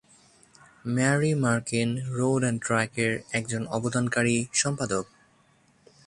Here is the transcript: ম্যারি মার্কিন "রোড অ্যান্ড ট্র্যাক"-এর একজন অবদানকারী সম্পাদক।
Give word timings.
ম্যারি 0.95 1.31
মার্কিন 1.43 1.89
"রোড 2.17 2.41
অ্যান্ড 2.43 2.59
ট্র্যাক"-এর 2.65 3.13
একজন 3.31 3.61
অবদানকারী 3.67 4.37
সম্পাদক। 4.53 5.05